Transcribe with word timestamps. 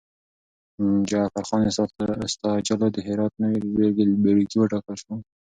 جعفرخان 1.09 1.61
استاجلو 2.25 2.87
د 2.91 2.97
هرات 3.07 3.33
نوی 3.43 3.59
بیګلربيګي 3.75 4.57
وټاکل 4.59 4.95
شو. 5.03 5.13